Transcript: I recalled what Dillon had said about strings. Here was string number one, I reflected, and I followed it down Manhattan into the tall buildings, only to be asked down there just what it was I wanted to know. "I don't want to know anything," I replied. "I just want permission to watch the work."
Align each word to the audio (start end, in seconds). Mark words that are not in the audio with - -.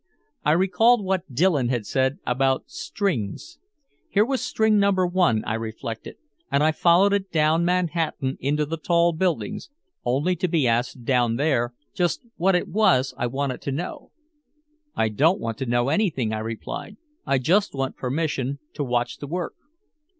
I 0.43 0.53
recalled 0.53 1.05
what 1.05 1.31
Dillon 1.31 1.69
had 1.69 1.85
said 1.85 2.17
about 2.25 2.71
strings. 2.71 3.59
Here 4.09 4.25
was 4.25 4.41
string 4.41 4.79
number 4.79 5.05
one, 5.05 5.43
I 5.45 5.53
reflected, 5.53 6.15
and 6.51 6.63
I 6.63 6.71
followed 6.71 7.13
it 7.13 7.31
down 7.31 7.63
Manhattan 7.65 8.35
into 8.39 8.65
the 8.65 8.77
tall 8.79 9.13
buildings, 9.13 9.69
only 10.03 10.35
to 10.37 10.47
be 10.47 10.67
asked 10.67 11.03
down 11.05 11.35
there 11.35 11.75
just 11.93 12.23
what 12.35 12.55
it 12.55 12.67
was 12.67 13.13
I 13.15 13.27
wanted 13.27 13.61
to 13.61 13.71
know. 13.71 14.09
"I 14.95 15.07
don't 15.07 15.39
want 15.39 15.59
to 15.59 15.67
know 15.67 15.89
anything," 15.89 16.33
I 16.33 16.39
replied. 16.39 16.97
"I 17.27 17.37
just 17.37 17.75
want 17.75 17.95
permission 17.95 18.57
to 18.73 18.83
watch 18.83 19.17
the 19.19 19.27
work." 19.27 19.53